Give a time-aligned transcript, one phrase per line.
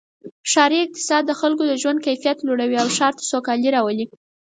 [0.51, 4.05] ښاري اقتصاد د خلکو د ژوند کیفیت لوړوي او ښار ته سوکالي راولي.